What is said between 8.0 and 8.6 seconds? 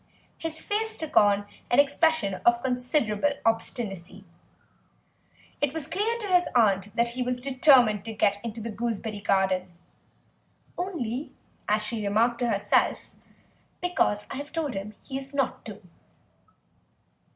to get